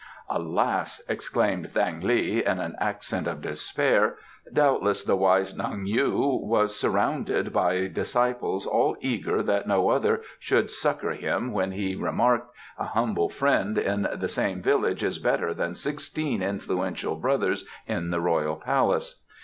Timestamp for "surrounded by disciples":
6.75-8.65